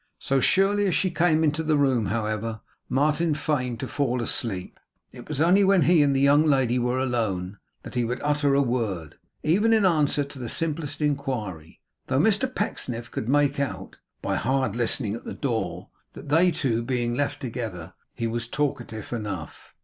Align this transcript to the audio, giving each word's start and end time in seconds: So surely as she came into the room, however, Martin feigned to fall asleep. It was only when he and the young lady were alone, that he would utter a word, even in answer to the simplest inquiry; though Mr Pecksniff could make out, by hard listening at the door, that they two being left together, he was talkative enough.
So 0.17 0.39
surely 0.39 0.87
as 0.87 0.95
she 0.95 1.11
came 1.11 1.43
into 1.43 1.61
the 1.61 1.77
room, 1.77 2.07
however, 2.07 2.61
Martin 2.89 3.35
feigned 3.35 3.79
to 3.81 3.87
fall 3.87 4.19
asleep. 4.23 4.79
It 5.11 5.27
was 5.27 5.39
only 5.39 5.63
when 5.63 5.83
he 5.83 6.01
and 6.01 6.15
the 6.15 6.19
young 6.19 6.43
lady 6.43 6.79
were 6.79 6.97
alone, 6.97 7.59
that 7.83 7.93
he 7.93 8.03
would 8.03 8.19
utter 8.23 8.55
a 8.55 8.63
word, 8.63 9.19
even 9.43 9.73
in 9.73 9.85
answer 9.85 10.23
to 10.23 10.39
the 10.39 10.49
simplest 10.49 11.01
inquiry; 11.01 11.81
though 12.07 12.17
Mr 12.19 12.49
Pecksniff 12.51 13.11
could 13.11 13.29
make 13.29 13.59
out, 13.59 13.99
by 14.23 14.37
hard 14.37 14.75
listening 14.75 15.13
at 15.13 15.23
the 15.23 15.35
door, 15.35 15.87
that 16.13 16.29
they 16.29 16.49
two 16.49 16.81
being 16.81 17.13
left 17.13 17.39
together, 17.39 17.93
he 18.15 18.25
was 18.25 18.47
talkative 18.47 19.13
enough. 19.13 19.75